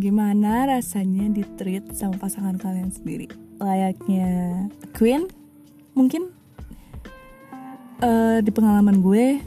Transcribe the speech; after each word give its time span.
gimana 0.00 0.64
rasanya 0.64 1.28
di 1.28 1.44
treat 1.60 1.92
sama 1.92 2.16
pasangan 2.16 2.56
kalian 2.56 2.88
sendiri? 2.88 3.28
Layaknya 3.60 4.64
queen 4.96 5.28
mungkin? 5.92 6.32
Uh, 8.00 8.40
di 8.40 8.48
pengalaman 8.48 9.04
gue 9.04 9.44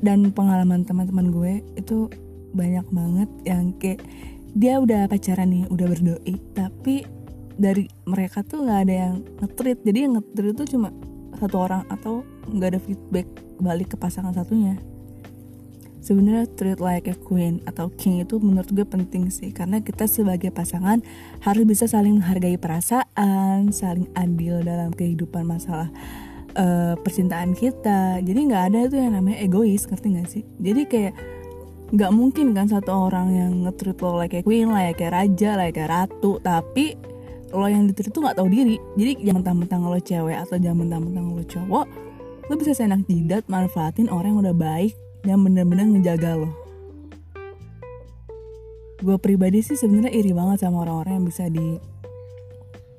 dan 0.00 0.32
pengalaman 0.32 0.88
teman-teman 0.88 1.28
gue 1.28 1.52
itu 1.76 2.08
banyak 2.56 2.88
banget 2.88 3.28
yang 3.44 3.76
kayak 3.76 4.00
dia 4.56 4.80
udah 4.80 5.04
pacaran 5.10 5.52
nih 5.52 5.68
udah 5.68 5.86
berdoi 5.92 6.34
tapi 6.56 7.04
dari 7.60 7.84
mereka 8.08 8.40
tuh 8.46 8.64
nggak 8.64 8.80
ada 8.88 8.94
yang 8.94 9.14
ngetrit 9.44 9.78
jadi 9.84 9.98
yang 10.08 10.12
ngetrit 10.16 10.56
itu 10.56 10.64
cuma 10.72 10.88
satu 11.36 11.56
orang 11.68 11.82
atau 11.92 12.24
nggak 12.48 12.68
ada 12.72 12.80
feedback 12.80 13.28
balik 13.60 13.92
ke 13.92 13.96
pasangan 13.98 14.32
satunya 14.32 14.78
sebenarnya 16.04 16.44
treat 16.52 16.78
like 16.84 17.08
a 17.08 17.16
queen 17.16 17.64
atau 17.64 17.88
king 17.96 18.20
itu 18.20 18.36
menurut 18.36 18.68
gue 18.68 18.84
penting 18.84 19.32
sih 19.32 19.50
karena 19.56 19.80
kita 19.80 20.04
sebagai 20.04 20.52
pasangan 20.52 21.00
harus 21.40 21.64
bisa 21.64 21.88
saling 21.88 22.20
menghargai 22.20 22.60
perasaan 22.60 23.72
saling 23.72 24.12
adil 24.12 24.60
dalam 24.60 24.92
kehidupan 24.92 25.48
masalah 25.48 25.88
uh, 26.60 26.94
percintaan 27.00 27.56
kita. 27.56 28.20
Jadi 28.20 28.40
nggak 28.52 28.64
ada 28.70 28.78
itu 28.84 28.96
yang 29.00 29.16
namanya 29.16 29.40
egois 29.40 29.88
ngerti 29.88 30.06
gak 30.20 30.28
sih? 30.28 30.44
Jadi 30.60 30.82
kayak 30.84 31.14
nggak 31.94 32.12
mungkin 32.12 32.52
kan 32.52 32.68
satu 32.68 32.90
orang 32.92 33.28
yang 33.32 33.52
ngetreat 33.64 33.98
lo 34.04 34.20
like 34.20 34.36
a 34.36 34.44
queen 34.44 34.68
like 34.68 35.00
kayak 35.00 35.14
raja 35.14 35.56
like 35.56 35.72
kayak 35.72 35.88
ratu 35.88 36.42
tapi 36.44 37.00
lo 37.54 37.70
yang 37.70 37.86
diterit 37.88 38.12
tuh 38.12 38.20
nggak 38.20 38.36
tahu 38.36 38.52
diri. 38.52 38.76
Jadi 39.00 39.24
jangan 39.24 39.40
mentang-mentang 39.40 39.80
lo 39.88 39.96
cewek 39.96 40.36
atau 40.36 40.56
jangan 40.60 40.84
mentang-mentang 40.84 41.24
lo 41.32 41.44
cowok 41.48 41.86
lo 42.44 42.60
bisa 42.60 42.76
seenak 42.76 43.08
jidat 43.08 43.48
manfaatin 43.48 44.12
orang 44.12 44.36
yang 44.36 44.40
udah 44.44 44.56
baik 44.56 44.92
dan 45.24 45.40
bener-bener 45.40 45.88
ngejaga 45.88 46.36
lo. 46.36 46.50
Gue 49.00 49.16
pribadi 49.18 49.60
sih 49.60 49.76
sebenarnya 49.76 50.12
iri 50.14 50.30
banget 50.30 50.64
sama 50.64 50.84
orang-orang 50.84 51.20
yang 51.20 51.26
bisa 51.26 51.44
di 51.50 51.76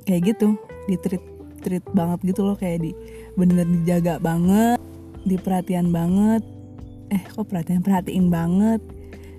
kayak 0.05 0.35
gitu 0.35 0.53
di 0.85 0.97
treat 1.01 1.23
treat 1.65 1.85
banget 1.97 2.35
gitu 2.35 2.45
loh 2.45 2.53
kayak 2.53 2.85
di 2.85 2.91
bener 3.33 3.65
dijaga 3.65 4.21
banget 4.21 4.77
diperhatian 5.25 5.89
banget. 5.89 6.45
Eh 7.09 7.21
kok 7.21 7.49
perhatian 7.49 7.81
perhatiin 7.81 8.29
banget? 8.29 8.81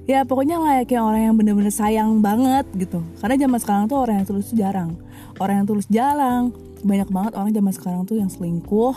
Ya 0.06 0.22
pokoknya 0.22 0.62
layaknya 0.62 1.02
orang 1.02 1.22
yang 1.30 1.34
bener-bener 1.34 1.74
sayang 1.74 2.22
banget 2.22 2.66
gitu. 2.78 3.02
Karena 3.18 3.34
zaman 3.38 3.58
sekarang 3.58 3.84
tuh 3.90 3.98
orang 3.98 4.22
yang 4.22 4.26
tulus 4.26 4.50
jarang. 4.54 4.90
Orang 5.38 5.62
yang 5.62 5.66
tulus 5.66 5.86
jarang. 5.90 6.54
Banyak 6.86 7.10
banget 7.10 7.32
orang 7.34 7.50
zaman 7.50 7.72
sekarang 7.74 8.02
tuh 8.06 8.18
yang 8.18 8.30
selingkuh. 8.30 8.94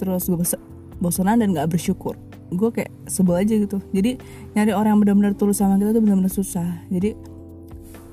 Terus 0.00 0.24
gue 0.24 0.40
bosanan 1.02 1.42
dan 1.42 1.50
gak 1.50 1.74
bersyukur. 1.74 2.14
Gue 2.54 2.70
kayak 2.70 2.94
sebel 3.10 3.42
aja 3.42 3.54
gitu. 3.58 3.82
Jadi 3.90 4.22
nyari 4.54 4.72
orang 4.72 4.96
yang 4.96 5.00
benar-benar 5.02 5.32
tulus 5.34 5.58
sama 5.58 5.76
kita 5.76 5.90
tuh 5.90 6.02
benar-benar 6.04 6.30
susah. 6.30 6.86
Jadi 6.88 7.18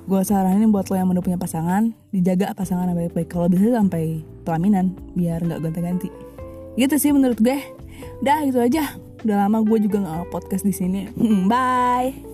gue 0.10 0.22
saranin 0.26 0.74
buat 0.74 0.90
lo 0.90 0.98
yang 0.98 1.14
udah 1.14 1.22
punya 1.22 1.38
pasangan 1.38 1.94
dijaga 2.10 2.58
pasangan 2.58 2.90
baik-baik. 2.98 3.30
Kalau 3.30 3.46
bisa 3.46 3.78
sampai 3.78 4.26
pelaminan 4.42 4.98
biar 5.14 5.46
nggak 5.46 5.70
ganti-ganti. 5.70 6.10
Gitu 6.74 6.96
sih 6.98 7.14
menurut 7.14 7.38
gue. 7.38 7.62
Udah 8.26 8.42
gitu 8.50 8.58
aja. 8.58 8.98
Udah 9.22 9.46
lama 9.46 9.62
gue 9.62 9.78
juga 9.86 10.02
nggak 10.02 10.34
podcast 10.34 10.66
di 10.66 10.74
sini. 10.74 11.06
Bye 11.52 12.29